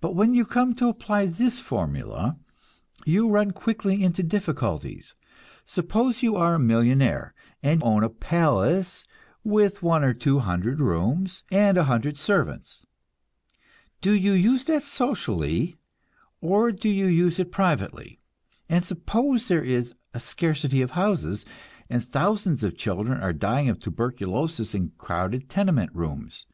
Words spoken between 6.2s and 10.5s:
you are a millionaire, and own a palace with one or two